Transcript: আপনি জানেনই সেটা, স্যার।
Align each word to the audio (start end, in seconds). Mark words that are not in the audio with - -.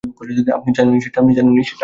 আপনি 0.57 0.69
জানেনই 0.77 1.01
সেটা, 1.01 1.19
স্যার। 1.67 1.79